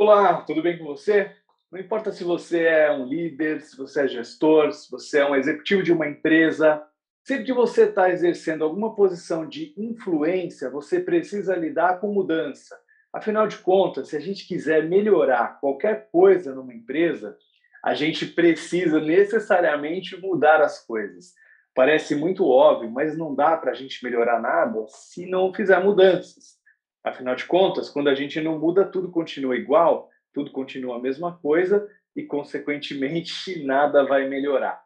Olá, 0.00 0.42
tudo 0.42 0.62
bem 0.62 0.78
com 0.78 0.84
você? 0.84 1.32
Não 1.72 1.80
importa 1.80 2.12
se 2.12 2.22
você 2.22 2.62
é 2.62 2.92
um 2.92 3.04
líder, 3.04 3.60
se 3.62 3.76
você 3.76 4.02
é 4.02 4.06
gestor, 4.06 4.70
se 4.70 4.88
você 4.88 5.18
é 5.18 5.28
um 5.28 5.34
executivo 5.34 5.82
de 5.82 5.92
uma 5.92 6.06
empresa, 6.06 6.80
sempre 7.24 7.46
que 7.46 7.52
você 7.52 7.82
está 7.82 8.08
exercendo 8.08 8.62
alguma 8.62 8.94
posição 8.94 9.44
de 9.44 9.74
influência, 9.76 10.70
você 10.70 11.00
precisa 11.00 11.56
lidar 11.56 11.98
com 11.98 12.12
mudança. 12.12 12.78
Afinal 13.12 13.48
de 13.48 13.58
contas, 13.58 14.10
se 14.10 14.16
a 14.16 14.20
gente 14.20 14.46
quiser 14.46 14.88
melhorar 14.88 15.58
qualquer 15.58 16.08
coisa 16.12 16.54
numa 16.54 16.72
empresa, 16.72 17.36
a 17.84 17.92
gente 17.92 18.24
precisa 18.24 19.00
necessariamente 19.00 20.16
mudar 20.20 20.60
as 20.62 20.78
coisas. 20.86 21.34
Parece 21.74 22.14
muito 22.14 22.46
óbvio, 22.46 22.88
mas 22.88 23.18
não 23.18 23.34
dá 23.34 23.56
para 23.56 23.72
a 23.72 23.74
gente 23.74 24.04
melhorar 24.04 24.40
nada 24.40 24.78
se 24.86 25.28
não 25.28 25.52
fizer 25.52 25.82
mudanças. 25.82 26.57
Afinal 27.04 27.34
de 27.34 27.44
contas, 27.44 27.88
quando 27.88 28.08
a 28.08 28.14
gente 28.14 28.40
não 28.40 28.58
muda, 28.58 28.84
tudo 28.84 29.10
continua 29.10 29.56
igual, 29.56 30.10
tudo 30.32 30.50
continua 30.50 30.96
a 30.96 31.00
mesma 31.00 31.38
coisa 31.38 31.88
e, 32.14 32.24
consequentemente, 32.24 33.62
nada 33.64 34.04
vai 34.04 34.28
melhorar. 34.28 34.82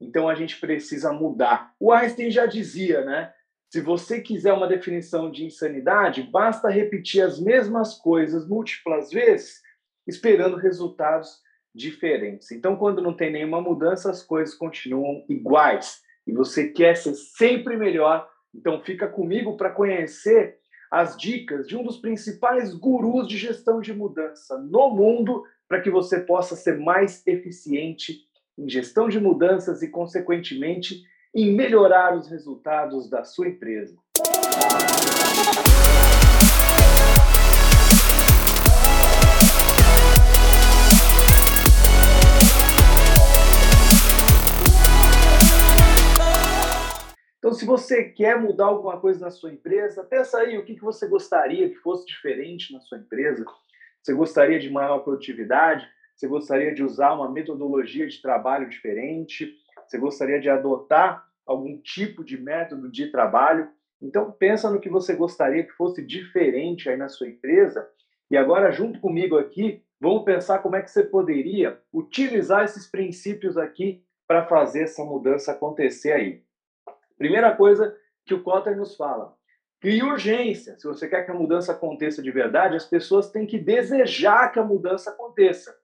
Então, 0.00 0.28
a 0.28 0.34
gente 0.34 0.58
precisa 0.60 1.12
mudar. 1.12 1.72
O 1.80 1.92
Einstein 1.92 2.30
já 2.30 2.46
dizia, 2.46 3.04
né? 3.04 3.32
Se 3.70 3.80
você 3.80 4.20
quiser 4.20 4.52
uma 4.52 4.68
definição 4.68 5.30
de 5.30 5.44
insanidade, 5.44 6.22
basta 6.22 6.68
repetir 6.68 7.22
as 7.22 7.40
mesmas 7.40 7.94
coisas 7.94 8.46
múltiplas 8.46 9.10
vezes, 9.10 9.60
esperando 10.06 10.56
resultados 10.56 11.40
diferentes. 11.74 12.50
Então, 12.52 12.76
quando 12.76 13.02
não 13.02 13.14
tem 13.14 13.30
nenhuma 13.30 13.60
mudança, 13.60 14.10
as 14.10 14.22
coisas 14.22 14.54
continuam 14.54 15.24
iguais. 15.28 16.00
E 16.26 16.32
você 16.32 16.68
quer 16.68 16.96
ser 16.96 17.14
sempre 17.14 17.76
melhor, 17.76 18.28
então 18.54 18.82
fica 18.82 19.08
comigo 19.08 19.56
para 19.56 19.70
conhecer 19.70 20.58
as 20.96 21.14
dicas 21.14 21.66
de 21.66 21.76
um 21.76 21.82
dos 21.82 21.98
principais 21.98 22.72
gurus 22.72 23.28
de 23.28 23.36
gestão 23.36 23.82
de 23.82 23.92
mudança 23.92 24.56
no 24.56 24.88
mundo 24.88 25.44
para 25.68 25.78
que 25.82 25.90
você 25.90 26.20
possa 26.20 26.56
ser 26.56 26.78
mais 26.78 27.22
eficiente 27.26 28.20
em 28.56 28.66
gestão 28.66 29.06
de 29.06 29.20
mudanças 29.20 29.82
e, 29.82 29.90
consequentemente, 29.90 31.02
em 31.34 31.52
melhorar 31.52 32.16
os 32.16 32.28
resultados 32.28 33.10
da 33.10 33.24
sua 33.24 33.48
empresa. 33.48 33.94
Se 47.66 47.68
você 47.68 48.04
quer 48.04 48.40
mudar 48.40 48.66
alguma 48.66 49.00
coisa 49.00 49.18
na 49.18 49.30
sua 49.30 49.52
empresa, 49.52 50.04
pensa 50.04 50.38
aí 50.38 50.56
o 50.56 50.64
que 50.64 50.78
você 50.78 51.08
gostaria 51.08 51.68
que 51.68 51.74
fosse 51.74 52.06
diferente 52.06 52.72
na 52.72 52.78
sua 52.78 52.96
empresa. 52.96 53.44
Você 54.00 54.14
gostaria 54.14 54.56
de 54.60 54.70
maior 54.70 55.00
produtividade? 55.00 55.84
Você 56.14 56.28
gostaria 56.28 56.72
de 56.72 56.84
usar 56.84 57.12
uma 57.14 57.28
metodologia 57.28 58.06
de 58.06 58.22
trabalho 58.22 58.70
diferente? 58.70 59.52
Você 59.84 59.98
gostaria 59.98 60.38
de 60.38 60.48
adotar 60.48 61.26
algum 61.44 61.76
tipo 61.78 62.22
de 62.22 62.40
método 62.40 62.88
de 62.88 63.10
trabalho? 63.10 63.68
Então, 64.00 64.30
pensa 64.30 64.70
no 64.70 64.78
que 64.78 64.88
você 64.88 65.16
gostaria 65.16 65.64
que 65.64 65.72
fosse 65.72 66.06
diferente 66.06 66.88
aí 66.88 66.96
na 66.96 67.08
sua 67.08 67.26
empresa. 67.26 67.84
E 68.30 68.36
agora, 68.36 68.70
junto 68.70 69.00
comigo 69.00 69.36
aqui, 69.36 69.82
vamos 70.00 70.24
pensar 70.24 70.60
como 70.60 70.76
é 70.76 70.82
que 70.82 70.90
você 70.90 71.02
poderia 71.02 71.80
utilizar 71.92 72.64
esses 72.64 72.86
princípios 72.86 73.58
aqui 73.58 74.04
para 74.24 74.46
fazer 74.46 74.84
essa 74.84 75.04
mudança 75.04 75.50
acontecer 75.50 76.12
aí. 76.12 76.45
Primeira 77.16 77.54
coisa 77.54 77.96
que 78.24 78.34
o 78.34 78.42
Cotter 78.42 78.76
nos 78.76 78.96
fala: 78.96 79.34
crie 79.80 80.02
urgência. 80.02 80.78
Se 80.78 80.86
você 80.86 81.08
quer 81.08 81.24
que 81.24 81.30
a 81.30 81.34
mudança 81.34 81.72
aconteça 81.72 82.22
de 82.22 82.30
verdade, 82.30 82.76
as 82.76 82.84
pessoas 82.84 83.30
têm 83.30 83.46
que 83.46 83.58
desejar 83.58 84.52
que 84.52 84.58
a 84.58 84.64
mudança 84.64 85.10
aconteça. 85.10 85.76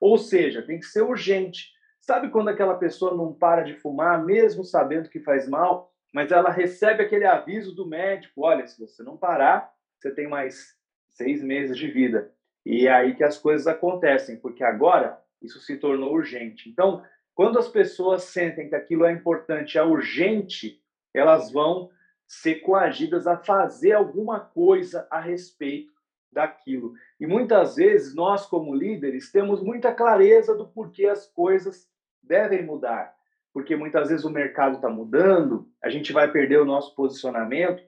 Ou 0.00 0.18
seja, 0.18 0.62
tem 0.62 0.78
que 0.78 0.86
ser 0.86 1.02
urgente. 1.02 1.70
Sabe 2.00 2.30
quando 2.30 2.48
aquela 2.48 2.76
pessoa 2.76 3.16
não 3.16 3.32
para 3.32 3.62
de 3.62 3.74
fumar, 3.74 4.24
mesmo 4.24 4.64
sabendo 4.64 5.08
que 5.08 5.18
faz 5.20 5.48
mal, 5.48 5.92
mas 6.12 6.30
ela 6.30 6.50
recebe 6.50 7.02
aquele 7.02 7.24
aviso 7.24 7.74
do 7.74 7.86
médico: 7.86 8.42
olha, 8.42 8.66
se 8.66 8.80
você 8.80 9.02
não 9.02 9.16
parar, 9.16 9.72
você 9.98 10.10
tem 10.10 10.28
mais 10.28 10.76
seis 11.08 11.42
meses 11.42 11.76
de 11.76 11.90
vida. 11.90 12.30
E 12.64 12.86
é 12.86 12.92
aí 12.92 13.14
que 13.14 13.24
as 13.24 13.38
coisas 13.38 13.66
acontecem, 13.66 14.36
porque 14.36 14.62
agora 14.62 15.20
isso 15.42 15.60
se 15.60 15.76
tornou 15.76 16.12
urgente. 16.12 16.68
Então, 16.68 17.02
quando 17.36 17.58
as 17.58 17.68
pessoas 17.68 18.24
sentem 18.24 18.66
que 18.66 18.74
aquilo 18.74 19.04
é 19.04 19.12
importante, 19.12 19.76
é 19.76 19.82
urgente, 19.82 20.80
elas 21.12 21.52
vão 21.52 21.90
ser 22.26 22.56
coagidas 22.56 23.26
a 23.26 23.36
fazer 23.36 23.92
alguma 23.92 24.40
coisa 24.40 25.06
a 25.10 25.20
respeito 25.20 25.92
daquilo. 26.32 26.94
E 27.20 27.26
muitas 27.26 27.76
vezes 27.76 28.14
nós, 28.14 28.46
como 28.46 28.74
líderes, 28.74 29.30
temos 29.30 29.62
muita 29.62 29.92
clareza 29.92 30.54
do 30.54 30.66
porquê 30.66 31.04
as 31.04 31.26
coisas 31.26 31.86
devem 32.22 32.64
mudar. 32.64 33.14
Porque 33.52 33.76
muitas 33.76 34.08
vezes 34.08 34.24
o 34.24 34.30
mercado 34.30 34.76
está 34.76 34.88
mudando, 34.88 35.68
a 35.84 35.90
gente 35.90 36.14
vai 36.14 36.32
perder 36.32 36.58
o 36.58 36.64
nosso 36.64 36.94
posicionamento, 36.94 37.82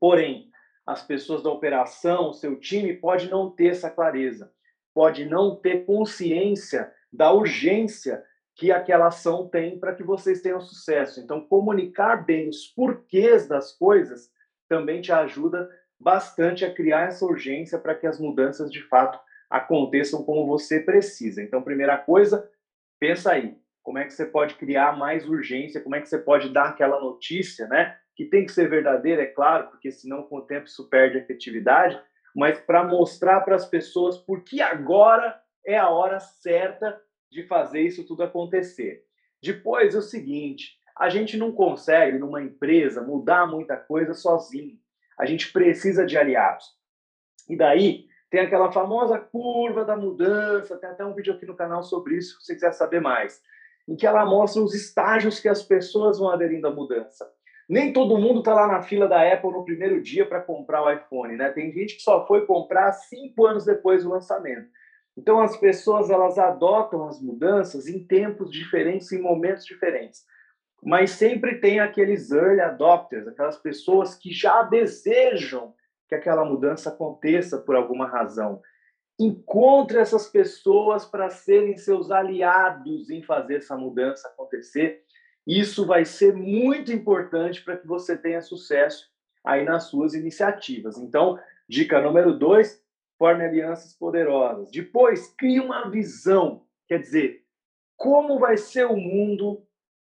porém, 0.00 0.50
as 0.84 1.00
pessoas 1.00 1.44
da 1.44 1.50
operação, 1.50 2.32
seu 2.32 2.58
time, 2.58 2.92
pode 2.92 3.30
não 3.30 3.50
ter 3.50 3.68
essa 3.68 3.88
clareza, 3.88 4.52
pode 4.92 5.24
não 5.24 5.54
ter 5.54 5.86
consciência 5.86 6.92
da 7.12 7.32
urgência 7.32 8.20
que 8.56 8.70
aquela 8.70 9.08
ação 9.08 9.48
tem 9.48 9.78
para 9.78 9.94
que 9.94 10.02
vocês 10.02 10.40
tenham 10.40 10.60
sucesso. 10.60 11.20
Então, 11.20 11.40
comunicar 11.40 12.24
bem 12.24 12.48
os 12.48 12.66
porquês 12.66 13.48
das 13.48 13.72
coisas 13.72 14.30
também 14.68 15.00
te 15.00 15.12
ajuda 15.12 15.68
bastante 15.98 16.64
a 16.64 16.72
criar 16.72 17.08
essa 17.08 17.24
urgência 17.24 17.78
para 17.78 17.94
que 17.94 18.06
as 18.06 18.20
mudanças 18.20 18.70
de 18.70 18.82
fato 18.88 19.18
aconteçam 19.50 20.22
como 20.24 20.46
você 20.46 20.80
precisa. 20.80 21.42
Então, 21.42 21.62
primeira 21.62 21.96
coisa, 21.96 22.48
pensa 23.00 23.32
aí, 23.32 23.56
como 23.82 23.98
é 23.98 24.04
que 24.04 24.12
você 24.12 24.24
pode 24.24 24.54
criar 24.54 24.96
mais 24.96 25.28
urgência, 25.28 25.80
como 25.80 25.94
é 25.94 26.00
que 26.00 26.08
você 26.08 26.18
pode 26.18 26.48
dar 26.48 26.70
aquela 26.70 27.00
notícia, 27.00 27.66
né? 27.66 27.96
Que 28.16 28.24
tem 28.24 28.46
que 28.46 28.52
ser 28.52 28.68
verdadeira, 28.68 29.22
é 29.22 29.26
claro, 29.26 29.68
porque 29.68 29.90
senão 29.90 30.22
com 30.22 30.38
o 30.38 30.46
tempo 30.46 30.66
isso 30.66 30.88
perde 30.88 31.18
efetividade, 31.18 32.00
mas 32.34 32.58
para 32.60 32.84
mostrar 32.84 33.40
para 33.42 33.56
as 33.56 33.66
pessoas 33.66 34.16
por 34.18 34.42
que 34.42 34.60
agora 34.60 35.38
é 35.66 35.76
a 35.76 35.90
hora 35.90 36.18
certa 36.18 37.00
de 37.34 37.42
fazer 37.42 37.80
isso 37.80 38.06
tudo 38.06 38.22
acontecer. 38.22 39.04
Depois 39.42 39.94
é 39.94 39.98
o 39.98 40.02
seguinte, 40.02 40.78
a 40.96 41.08
gente 41.08 41.36
não 41.36 41.50
consegue 41.50 42.16
numa 42.16 42.40
empresa 42.40 43.02
mudar 43.02 43.46
muita 43.46 43.76
coisa 43.76 44.14
sozinho. 44.14 44.78
A 45.18 45.26
gente 45.26 45.52
precisa 45.52 46.06
de 46.06 46.16
aliados. 46.16 46.64
E 47.48 47.56
daí 47.56 48.06
tem 48.30 48.40
aquela 48.40 48.70
famosa 48.70 49.18
curva 49.18 49.84
da 49.84 49.96
mudança, 49.96 50.78
tem 50.78 50.88
até 50.88 51.04
um 51.04 51.14
vídeo 51.14 51.34
aqui 51.34 51.44
no 51.44 51.56
canal 51.56 51.82
sobre 51.82 52.16
isso, 52.16 52.38
se 52.40 52.46
você 52.46 52.54
quiser 52.54 52.72
saber 52.72 53.00
mais, 53.00 53.42
em 53.88 53.96
que 53.96 54.06
ela 54.06 54.24
mostra 54.24 54.62
os 54.62 54.72
estágios 54.72 55.40
que 55.40 55.48
as 55.48 55.62
pessoas 55.62 56.18
vão 56.18 56.30
aderindo 56.30 56.68
à 56.68 56.70
mudança. 56.70 57.28
Nem 57.68 57.92
todo 57.92 58.18
mundo 58.18 58.40
está 58.40 58.54
lá 58.54 58.68
na 58.68 58.82
fila 58.82 59.08
da 59.08 59.20
Apple 59.32 59.50
no 59.50 59.64
primeiro 59.64 60.00
dia 60.00 60.24
para 60.24 60.40
comprar 60.40 60.82
o 60.82 60.90
iPhone, 60.90 61.36
né? 61.36 61.50
Tem 61.50 61.72
gente 61.72 61.96
que 61.96 62.02
só 62.02 62.26
foi 62.26 62.46
comprar 62.46 62.92
cinco 62.92 63.46
anos 63.46 63.64
depois 63.64 64.04
do 64.04 64.10
lançamento. 64.10 64.68
Então 65.16 65.40
as 65.40 65.56
pessoas 65.56 66.10
elas 66.10 66.38
adotam 66.38 67.06
as 67.06 67.20
mudanças 67.20 67.86
em 67.86 68.04
tempos 68.04 68.50
diferentes, 68.50 69.12
em 69.12 69.22
momentos 69.22 69.64
diferentes. 69.64 70.24
Mas 70.82 71.12
sempre 71.12 71.60
tem 71.60 71.80
aqueles 71.80 72.30
early 72.30 72.60
adopters, 72.60 73.26
aquelas 73.26 73.56
pessoas 73.56 74.14
que 74.14 74.30
já 74.32 74.62
desejam 74.62 75.74
que 76.08 76.14
aquela 76.14 76.44
mudança 76.44 76.90
aconteça 76.90 77.58
por 77.58 77.74
alguma 77.74 78.06
razão. 78.06 78.60
Encontre 79.18 79.98
essas 79.98 80.28
pessoas 80.28 81.06
para 81.06 81.30
serem 81.30 81.78
seus 81.78 82.10
aliados 82.10 83.08
em 83.08 83.22
fazer 83.22 83.56
essa 83.56 83.76
mudança 83.76 84.28
acontecer. 84.28 85.02
Isso 85.46 85.86
vai 85.86 86.04
ser 86.04 86.34
muito 86.34 86.92
importante 86.92 87.64
para 87.64 87.76
que 87.76 87.86
você 87.86 88.16
tenha 88.16 88.42
sucesso 88.42 89.08
aí 89.44 89.64
nas 89.64 89.84
suas 89.84 90.14
iniciativas. 90.14 90.98
Então, 90.98 91.38
dica 91.68 92.00
número 92.00 92.36
dois, 92.38 92.83
forme 93.18 93.44
alianças 93.44 93.94
poderosas. 93.96 94.70
Depois, 94.70 95.32
crie 95.36 95.60
uma 95.60 95.90
visão, 95.90 96.66
quer 96.88 96.98
dizer, 96.98 97.44
como 97.96 98.38
vai 98.38 98.56
ser 98.56 98.86
o 98.86 98.96
mundo 98.96 99.64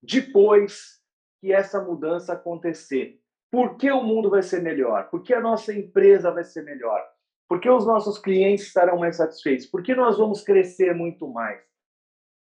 depois 0.01 1.01
que 1.39 1.51
essa 1.51 1.81
mudança 1.81 2.33
acontecer. 2.33 3.19
Por 3.51 3.75
que 3.75 3.92
o 3.92 4.03
mundo 4.03 4.30
vai 4.30 4.42
ser 4.42 4.62
melhor? 4.62 5.09
Por 5.09 5.24
que 5.24 5.33
a 5.33 5.42
nossa 5.42 5.74
empresa 5.74 6.31
vai 6.31 6.44
ser 6.44 6.63
melhor? 6.63 7.03
Por 7.50 7.59
que 7.59 7.69
os 7.69 7.86
nossos 7.86 8.18
clientes 8.18 8.68
estarão 8.68 8.98
mais 8.98 9.18
satisfeitos? 9.18 9.65
Por 9.65 9.83
que 9.83 9.94
nós 9.94 10.18
vamos 10.18 10.42
crescer 10.42 10.95
muito 10.95 11.27
mais? 11.27 11.62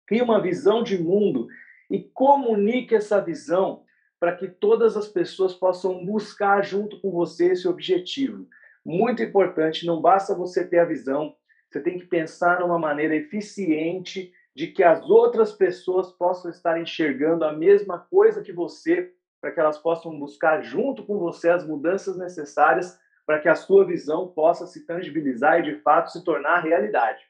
Crie 0.06 0.22
uma 0.22 0.40
visão 0.40 0.82
de 0.82 0.98
mundo 0.98 1.46
e 1.90 2.02
comunique 2.02 2.94
essa 2.94 3.20
visão 3.20 3.84
para 4.18 4.34
que 4.34 4.48
todas 4.48 4.96
as 4.96 5.06
pessoas 5.06 5.54
possam 5.54 6.04
buscar 6.04 6.62
junto 6.62 7.00
com 7.00 7.10
você 7.10 7.52
esse 7.52 7.68
objetivo 7.68 8.48
muito 8.86 9.20
importante, 9.20 9.84
não 9.84 10.00
basta 10.00 10.32
você 10.32 10.64
ter 10.64 10.78
a 10.78 10.84
visão, 10.84 11.34
você 11.68 11.80
tem 11.80 11.98
que 11.98 12.06
pensar 12.06 12.60
numa 12.60 12.78
maneira 12.78 13.16
eficiente 13.16 14.32
de 14.54 14.68
que 14.68 14.84
as 14.84 15.10
outras 15.10 15.52
pessoas 15.52 16.12
possam 16.12 16.52
estar 16.52 16.80
enxergando 16.80 17.44
a 17.44 17.52
mesma 17.52 17.98
coisa 17.98 18.42
que 18.42 18.52
você, 18.52 19.12
para 19.40 19.50
que 19.50 19.58
elas 19.58 19.76
possam 19.76 20.16
buscar 20.16 20.62
junto 20.62 21.04
com 21.04 21.18
você 21.18 21.50
as 21.50 21.66
mudanças 21.66 22.16
necessárias 22.16 22.96
para 23.26 23.40
que 23.40 23.48
a 23.48 23.56
sua 23.56 23.84
visão 23.84 24.28
possa 24.28 24.68
se 24.68 24.86
tangibilizar 24.86 25.58
e 25.58 25.64
de 25.64 25.80
fato 25.80 26.12
se 26.12 26.22
tornar 26.22 26.60
realidade. 26.60 27.24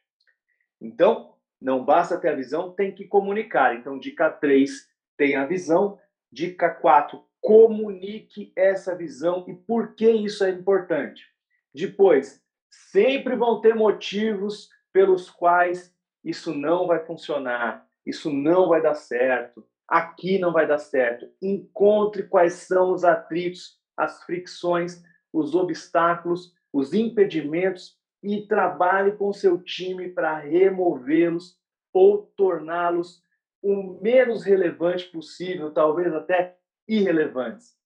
Então, 0.78 1.36
não 1.58 1.82
basta 1.82 2.18
ter 2.18 2.28
a 2.28 2.36
visão, 2.36 2.70
tem 2.70 2.94
que 2.94 3.06
comunicar. 3.06 3.74
Então, 3.74 3.98
dica 3.98 4.28
3, 4.28 4.70
tenha 5.16 5.40
a 5.40 5.46
visão. 5.46 5.98
Dica 6.30 6.68
4, 6.68 7.18
comunique 7.40 8.52
essa 8.54 8.94
visão 8.94 9.46
e 9.48 9.54
por 9.54 9.94
que 9.94 10.10
isso 10.10 10.44
é 10.44 10.50
importante. 10.50 11.34
Depois, 11.76 12.42
sempre 12.70 13.36
vão 13.36 13.60
ter 13.60 13.74
motivos 13.74 14.70
pelos 14.94 15.28
quais 15.28 15.94
isso 16.24 16.54
não 16.54 16.86
vai 16.86 17.04
funcionar, 17.04 17.86
isso 18.04 18.32
não 18.32 18.70
vai 18.70 18.80
dar 18.80 18.94
certo, 18.94 19.62
aqui 19.86 20.38
não 20.38 20.54
vai 20.54 20.66
dar 20.66 20.78
certo. 20.78 21.30
Encontre 21.40 22.22
quais 22.22 22.54
são 22.54 22.94
os 22.94 23.04
atritos, 23.04 23.78
as 23.94 24.22
fricções, 24.22 25.02
os 25.30 25.54
obstáculos, 25.54 26.54
os 26.72 26.94
impedimentos 26.94 27.98
e 28.22 28.46
trabalhe 28.46 29.12
com 29.12 29.30
seu 29.30 29.62
time 29.62 30.08
para 30.08 30.34
removê-los 30.38 31.58
ou 31.92 32.32
torná-los 32.38 33.22
o 33.62 34.00
menos 34.00 34.44
relevante 34.44 35.04
possível, 35.10 35.70
talvez 35.70 36.14
até 36.14 36.56
irrelevantes. 36.88 37.76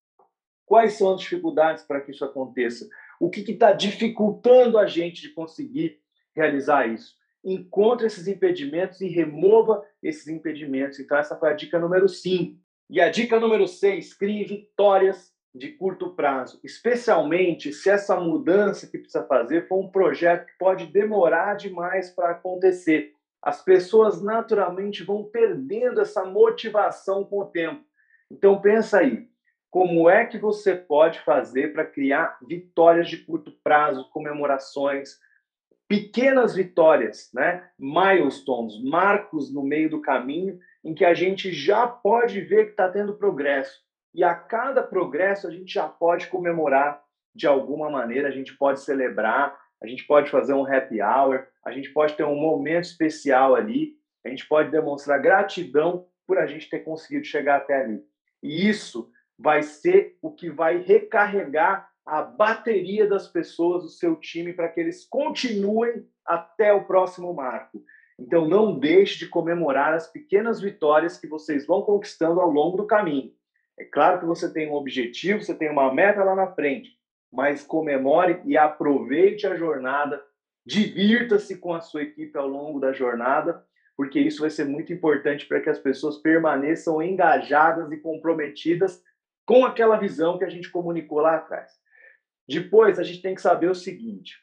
Quais 0.64 0.92
são 0.92 1.14
as 1.14 1.20
dificuldades 1.20 1.82
para 1.82 2.00
que 2.00 2.12
isso 2.12 2.24
aconteça? 2.24 2.88
O 3.20 3.28
que 3.28 3.40
está 3.52 3.72
dificultando 3.72 4.78
a 4.78 4.86
gente 4.86 5.20
de 5.20 5.28
conseguir 5.28 6.00
realizar 6.34 6.88
isso? 6.88 7.14
Encontre 7.44 8.06
esses 8.06 8.26
impedimentos 8.26 9.02
e 9.02 9.08
remova 9.08 9.84
esses 10.02 10.26
impedimentos. 10.26 10.98
Então, 10.98 11.18
essa 11.18 11.36
foi 11.36 11.50
a 11.50 11.54
dica 11.54 11.78
número 11.78 12.08
5. 12.08 12.58
E 12.88 12.98
a 12.98 13.10
dica 13.10 13.38
número 13.38 13.68
6, 13.68 14.14
crie 14.14 14.42
vitórias 14.44 15.34
de 15.54 15.68
curto 15.68 16.14
prazo, 16.14 16.60
especialmente 16.64 17.72
se 17.72 17.90
essa 17.90 18.18
mudança 18.18 18.86
que 18.86 18.98
precisa 18.98 19.24
fazer 19.26 19.68
for 19.68 19.84
um 19.84 19.90
projeto 19.90 20.46
que 20.46 20.56
pode 20.58 20.86
demorar 20.86 21.54
demais 21.54 22.10
para 22.10 22.30
acontecer. 22.30 23.12
As 23.42 23.62
pessoas 23.62 24.22
naturalmente 24.22 25.02
vão 25.02 25.24
perdendo 25.24 26.00
essa 26.00 26.24
motivação 26.24 27.24
com 27.24 27.40
o 27.40 27.46
tempo. 27.46 27.84
Então 28.30 28.60
pensa 28.60 28.98
aí, 28.98 29.28
como 29.70 30.10
é 30.10 30.26
que 30.26 30.36
você 30.36 30.74
pode 30.74 31.20
fazer 31.20 31.72
para 31.72 31.86
criar 31.86 32.38
vitórias 32.46 33.08
de 33.08 33.18
curto 33.18 33.52
prazo, 33.62 34.08
comemorações, 34.10 35.18
pequenas 35.86 36.54
vitórias, 36.54 37.30
né? 37.32 37.68
Milestones, 37.78 38.82
marcos 38.82 39.52
no 39.52 39.62
meio 39.62 39.88
do 39.88 40.00
caminho 40.00 40.58
em 40.84 40.94
que 40.94 41.04
a 41.04 41.14
gente 41.14 41.52
já 41.52 41.86
pode 41.86 42.40
ver 42.40 42.66
que 42.66 42.70
está 42.70 42.88
tendo 42.88 43.16
progresso. 43.16 43.80
E 44.14 44.24
a 44.24 44.34
cada 44.34 44.82
progresso 44.82 45.46
a 45.46 45.50
gente 45.50 45.72
já 45.72 45.86
pode 45.86 46.26
comemorar 46.26 47.02
de 47.34 47.46
alguma 47.46 47.88
maneira, 47.88 48.28
a 48.28 48.32
gente 48.32 48.56
pode 48.56 48.80
celebrar, 48.80 49.56
a 49.80 49.86
gente 49.86 50.04
pode 50.04 50.30
fazer 50.30 50.52
um 50.52 50.66
happy 50.66 51.00
hour, 51.00 51.46
a 51.64 51.70
gente 51.70 51.90
pode 51.90 52.14
ter 52.14 52.24
um 52.24 52.34
momento 52.34 52.84
especial 52.84 53.54
ali, 53.54 53.94
a 54.24 54.28
gente 54.28 54.46
pode 54.48 54.70
demonstrar 54.70 55.20
gratidão 55.20 56.06
por 56.26 56.38
a 56.38 56.46
gente 56.46 56.68
ter 56.68 56.80
conseguido 56.80 57.24
chegar 57.24 57.58
até 57.58 57.82
ali. 57.82 58.02
E 58.42 58.68
isso 58.68 59.10
vai 59.40 59.62
ser 59.62 60.18
o 60.20 60.30
que 60.30 60.50
vai 60.50 60.76
recarregar 60.76 61.88
a 62.04 62.20
bateria 62.20 63.08
das 63.08 63.26
pessoas 63.26 63.82
do 63.82 63.88
seu 63.88 64.16
time 64.16 64.52
para 64.52 64.68
que 64.68 64.78
eles 64.78 65.06
continuem 65.08 66.06
até 66.26 66.72
o 66.74 66.84
próximo 66.84 67.32
marco. 67.32 67.82
Então, 68.18 68.46
não 68.46 68.78
deixe 68.78 69.18
de 69.18 69.26
comemorar 69.26 69.94
as 69.94 70.06
pequenas 70.06 70.60
vitórias 70.60 71.18
que 71.18 71.26
vocês 71.26 71.66
vão 71.66 71.80
conquistando 71.80 72.38
ao 72.38 72.50
longo 72.50 72.76
do 72.76 72.86
caminho. 72.86 73.32
É 73.78 73.84
claro 73.84 74.20
que 74.20 74.26
você 74.26 74.52
tem 74.52 74.68
um 74.68 74.74
objetivo, 74.74 75.42
você 75.42 75.54
tem 75.54 75.70
uma 75.70 75.92
meta 75.92 76.22
lá 76.22 76.34
na 76.34 76.48
frente, 76.48 76.90
mas 77.32 77.62
comemore 77.62 78.42
e 78.44 78.58
aproveite 78.58 79.46
a 79.46 79.56
jornada, 79.56 80.22
divirta-se 80.66 81.56
com 81.56 81.72
a 81.72 81.80
sua 81.80 82.02
equipe 82.02 82.36
ao 82.36 82.46
longo 82.46 82.78
da 82.78 82.92
jornada, 82.92 83.64
porque 83.96 84.20
isso 84.20 84.42
vai 84.42 84.50
ser 84.50 84.66
muito 84.66 84.92
importante 84.92 85.46
para 85.46 85.60
que 85.60 85.70
as 85.70 85.78
pessoas 85.78 86.18
permaneçam 86.18 87.02
engajadas 87.02 87.90
e 87.90 87.96
comprometidas 87.96 89.02
com 89.50 89.64
aquela 89.64 89.96
visão 89.96 90.38
que 90.38 90.44
a 90.44 90.48
gente 90.48 90.70
comunicou 90.70 91.18
lá 91.18 91.34
atrás. 91.34 91.72
Depois, 92.48 93.00
a 93.00 93.02
gente 93.02 93.20
tem 93.20 93.34
que 93.34 93.42
saber 93.42 93.68
o 93.68 93.74
seguinte: 93.74 94.38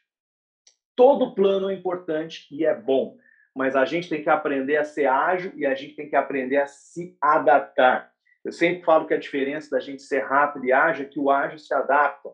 todo 0.94 1.34
plano 1.34 1.70
é 1.70 1.74
importante 1.74 2.46
e 2.50 2.66
é 2.66 2.74
bom, 2.74 3.16
mas 3.56 3.74
a 3.74 3.86
gente 3.86 4.06
tem 4.06 4.22
que 4.22 4.28
aprender 4.28 4.76
a 4.76 4.84
ser 4.84 5.06
ágil 5.06 5.50
e 5.56 5.64
a 5.64 5.74
gente 5.74 5.96
tem 5.96 6.10
que 6.10 6.14
aprender 6.14 6.58
a 6.58 6.66
se 6.66 7.16
adaptar. 7.22 8.12
Eu 8.44 8.52
sempre 8.52 8.84
falo 8.84 9.06
que 9.06 9.14
a 9.14 9.18
diferença 9.18 9.70
da 9.70 9.80
gente 9.80 10.02
ser 10.02 10.24
rápido 10.24 10.66
e 10.66 10.72
ágil 10.74 11.06
é 11.06 11.08
que 11.08 11.18
o 11.18 11.30
ágil 11.30 11.58
se 11.58 11.72
adapta. 11.72 12.28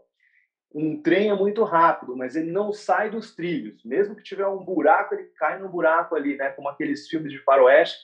Um 0.74 1.00
trem 1.00 1.30
é 1.30 1.34
muito 1.34 1.62
rápido, 1.62 2.16
mas 2.16 2.34
ele 2.34 2.50
não 2.50 2.72
sai 2.72 3.08
dos 3.08 3.36
trilhos. 3.36 3.84
Mesmo 3.84 4.16
que 4.16 4.24
tiver 4.24 4.48
um 4.48 4.64
buraco, 4.64 5.14
ele 5.14 5.30
cai 5.36 5.60
no 5.60 5.68
buraco 5.68 6.16
ali, 6.16 6.36
né? 6.36 6.50
Como 6.50 6.68
aqueles 6.68 7.06
filmes 7.06 7.30
de 7.30 7.38
faroeste. 7.38 8.02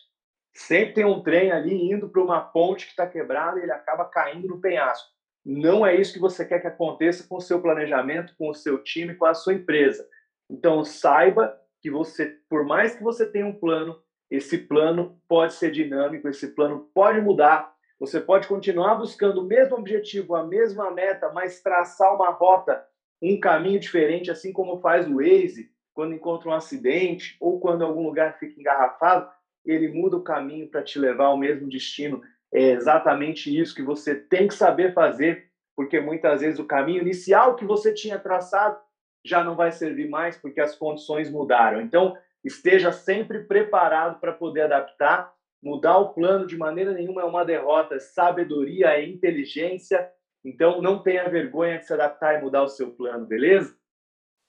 Sempre 0.54 0.94
tem 0.94 1.04
um 1.04 1.22
trem 1.22 1.52
ali 1.52 1.90
indo 1.90 2.08
para 2.08 2.22
uma 2.22 2.40
ponte 2.40 2.86
que 2.86 2.92
está 2.92 3.06
quebrada 3.06 3.58
e 3.58 3.62
ele 3.62 3.72
acaba 3.72 4.04
caindo 4.04 4.48
no 4.48 4.60
penhasco. 4.60 5.08
Não 5.44 5.86
é 5.86 5.94
isso 5.94 6.12
que 6.12 6.18
você 6.18 6.44
quer 6.44 6.60
que 6.60 6.66
aconteça 6.66 7.26
com 7.26 7.36
o 7.36 7.40
seu 7.40 7.62
planejamento, 7.62 8.34
com 8.36 8.50
o 8.50 8.54
seu 8.54 8.82
time, 8.82 9.14
com 9.14 9.24
a 9.24 9.34
sua 9.34 9.54
empresa. 9.54 10.06
Então, 10.50 10.84
saiba 10.84 11.56
que 11.80 11.90
você, 11.90 12.36
por 12.48 12.64
mais 12.64 12.94
que 12.94 13.02
você 13.02 13.24
tenha 13.24 13.46
um 13.46 13.58
plano, 13.58 13.98
esse 14.30 14.58
plano 14.58 15.18
pode 15.26 15.54
ser 15.54 15.70
dinâmico, 15.70 16.28
esse 16.28 16.48
plano 16.48 16.90
pode 16.94 17.20
mudar, 17.20 17.72
você 17.98 18.20
pode 18.20 18.46
continuar 18.46 18.94
buscando 18.96 19.40
o 19.40 19.44
mesmo 19.44 19.76
objetivo, 19.76 20.34
a 20.34 20.46
mesma 20.46 20.90
meta, 20.90 21.30
mas 21.32 21.62
traçar 21.62 22.14
uma 22.14 22.30
rota, 22.30 22.84
um 23.22 23.38
caminho 23.38 23.80
diferente, 23.80 24.30
assim 24.30 24.52
como 24.52 24.80
faz 24.80 25.06
o 25.06 25.16
Waze 25.16 25.70
quando 25.92 26.14
encontra 26.14 26.48
um 26.48 26.54
acidente 26.54 27.36
ou 27.40 27.60
quando 27.60 27.84
algum 27.84 28.02
lugar 28.02 28.38
fica 28.38 28.58
engarrafado, 28.58 29.30
ele 29.64 29.88
muda 29.88 30.16
o 30.16 30.22
caminho 30.22 30.68
para 30.68 30.82
te 30.82 30.98
levar 30.98 31.26
ao 31.26 31.36
mesmo 31.36 31.68
destino. 31.68 32.22
É 32.52 32.70
exatamente 32.70 33.56
isso 33.56 33.74
que 33.74 33.82
você 33.82 34.14
tem 34.14 34.48
que 34.48 34.54
saber 34.54 34.92
fazer, 34.92 35.48
porque 35.76 36.00
muitas 36.00 36.40
vezes 36.40 36.58
o 36.58 36.66
caminho 36.66 37.02
inicial 37.02 37.56
que 37.56 37.64
você 37.64 37.94
tinha 37.94 38.18
traçado 38.18 38.78
já 39.24 39.44
não 39.44 39.54
vai 39.54 39.70
servir 39.70 40.08
mais 40.08 40.36
porque 40.36 40.60
as 40.60 40.74
condições 40.74 41.30
mudaram. 41.30 41.80
Então, 41.80 42.16
esteja 42.42 42.90
sempre 42.90 43.40
preparado 43.44 44.18
para 44.18 44.32
poder 44.32 44.62
adaptar 44.62 45.32
Mudar 45.62 45.98
o 45.98 46.14
plano 46.14 46.46
de 46.46 46.56
maneira 46.56 46.92
nenhuma 46.92 47.20
é 47.20 47.24
uma 47.24 47.44
derrota. 47.44 48.00
Sabedoria 48.00 48.88
é 48.88 49.06
inteligência. 49.06 50.10
Então, 50.42 50.80
não 50.80 51.02
tenha 51.02 51.28
vergonha 51.28 51.78
de 51.78 51.86
se 51.86 51.92
adaptar 51.92 52.38
e 52.38 52.42
mudar 52.42 52.62
o 52.62 52.68
seu 52.68 52.92
plano, 52.92 53.26
beleza? 53.26 53.76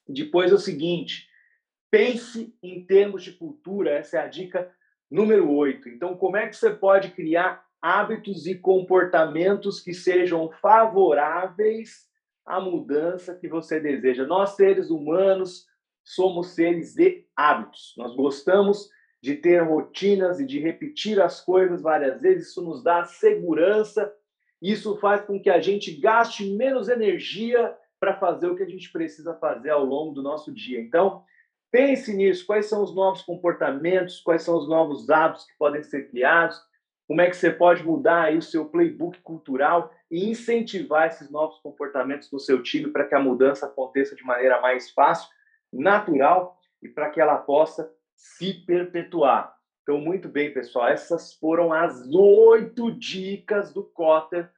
Depois 0.08 0.50
é 0.50 0.54
o 0.54 0.58
seguinte: 0.58 1.28
pense 1.90 2.56
em 2.62 2.84
termos 2.86 3.22
de 3.22 3.32
cultura. 3.32 3.90
Essa 3.90 4.18
é 4.18 4.20
a 4.22 4.26
dica 4.26 4.72
número 5.12 5.52
8. 5.52 5.90
Então, 5.90 6.16
como 6.16 6.36
é 6.36 6.48
que 6.48 6.56
você 6.56 6.70
pode 6.70 7.10
criar 7.10 7.64
hábitos 7.80 8.46
e 8.46 8.54
comportamentos 8.54 9.80
que 9.80 9.92
sejam 9.92 10.50
favoráveis 10.60 12.08
à 12.46 12.58
mudança 12.58 13.36
que 13.36 13.46
você 13.46 13.78
deseja? 13.78 14.24
Nós, 14.24 14.56
seres 14.56 14.90
humanos, 14.90 15.66
somos 16.02 16.54
seres 16.54 16.94
de 16.94 17.26
hábitos. 17.36 17.94
Nós 17.96 18.16
gostamos 18.16 18.88
de 19.22 19.36
ter 19.36 19.62
rotinas 19.62 20.40
e 20.40 20.46
de 20.46 20.58
repetir 20.58 21.20
as 21.20 21.40
coisas 21.40 21.80
várias 21.80 22.20
vezes, 22.20 22.48
isso 22.48 22.62
nos 22.62 22.82
dá 22.82 23.04
segurança, 23.04 24.12
isso 24.60 24.96
faz 24.96 25.24
com 25.24 25.40
que 25.40 25.50
a 25.50 25.60
gente 25.60 25.92
gaste 26.00 26.56
menos 26.56 26.88
energia 26.88 27.76
para 28.00 28.18
fazer 28.18 28.48
o 28.48 28.56
que 28.56 28.64
a 28.64 28.68
gente 28.68 28.90
precisa 28.90 29.34
fazer 29.34 29.70
ao 29.70 29.84
longo 29.84 30.12
do 30.12 30.22
nosso 30.22 30.52
dia. 30.52 30.80
Então, 30.80 31.22
pense 31.72 32.14
nisso, 32.14 32.46
quais 32.46 32.66
são 32.66 32.82
os 32.82 32.94
novos 32.94 33.22
comportamentos, 33.22 34.20
quais 34.20 34.42
são 34.42 34.56
os 34.56 34.68
novos 34.68 35.08
hábitos 35.08 35.46
que 35.46 35.56
podem 35.58 35.82
ser 35.82 36.10
criados, 36.10 36.60
como 37.08 37.20
é 37.22 37.28
que 37.28 37.36
você 37.36 37.50
pode 37.50 37.82
mudar 37.82 38.24
aí 38.24 38.36
o 38.36 38.42
seu 38.42 38.66
playbook 38.66 39.20
cultural 39.22 39.92
e 40.10 40.30
incentivar 40.30 41.08
esses 41.08 41.30
novos 41.30 41.58
comportamentos 41.60 42.30
no 42.30 42.38
seu 42.38 42.62
time 42.62 42.90
para 42.90 43.06
que 43.06 43.14
a 43.14 43.20
mudança 43.20 43.66
aconteça 43.66 44.14
de 44.14 44.22
maneira 44.22 44.60
mais 44.60 44.90
fácil, 44.90 45.28
natural 45.72 46.58
e 46.82 46.88
para 46.88 47.10
que 47.10 47.20
ela 47.20 47.38
possa 47.38 47.90
se 48.14 48.52
perpetuar. 48.52 49.54
Então, 49.82 49.98
muito 49.98 50.28
bem, 50.28 50.52
pessoal, 50.52 50.88
essas 50.88 51.34
foram 51.34 51.72
as 51.72 52.06
oito 52.12 52.90
dicas 52.92 53.72
do 53.72 53.82
Cotter 53.82 54.48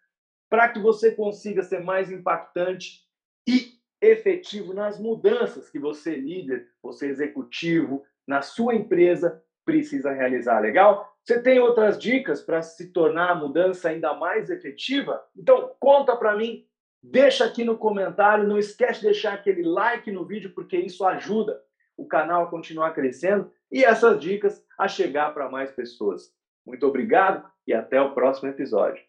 para 0.50 0.68
que 0.68 0.78
você 0.78 1.12
consiga 1.12 1.62
ser 1.62 1.83
mais 1.83 2.11
impactante 2.11 3.04
e 3.49 3.73
efetivo 4.11 4.73
nas 4.75 4.99
mudanças 4.99 5.70
que 5.70 5.78
você, 5.78 6.14
líder, 6.14 6.68
você 6.82 7.08
executivo, 7.08 8.04
na 8.26 8.42
sua 8.42 8.75
empresa, 8.75 9.42
precisa 9.64 10.12
realizar. 10.12 10.61
Legal? 10.61 11.12
Você 11.23 11.40
tem 11.40 11.58
outras 11.58 11.99
dicas 11.99 12.42
para 12.42 12.62
se 12.62 12.92
tornar 12.92 13.30
a 13.30 13.34
mudança 13.34 13.88
ainda 13.88 14.14
mais 14.14 14.50
efetiva? 14.50 15.23
Então, 15.37 15.75
conta 15.80 16.14
para 16.16 16.37
mim, 16.37 16.66
deixa 17.02 17.44
aqui 17.44 17.64
no 17.64 17.78
comentário, 17.78 18.46
não 18.46 18.58
esquece 18.58 19.00
de 19.00 19.06
deixar 19.06 19.34
aquele 19.34 19.62
like 19.62 20.11
no 20.11 20.25
vídeo, 20.25 20.52
porque 20.54 20.76
isso 20.76 21.04
ajuda 21.04 21.61
o 21.96 22.06
canal 22.06 22.44
a 22.44 22.50
continuar 22.50 22.92
crescendo 22.92 23.50
e 23.70 23.84
essas 23.84 24.20
dicas 24.20 24.62
a 24.78 24.87
chegar 24.87 25.32
para 25.32 25.49
mais 25.49 25.70
pessoas. 25.70 26.32
Muito 26.66 26.87
obrigado 26.87 27.44
e 27.66 27.73
até 27.73 28.00
o 28.00 28.12
próximo 28.12 28.49
episódio. 28.49 29.02